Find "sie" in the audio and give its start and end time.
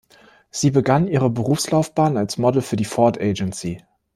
0.49-0.71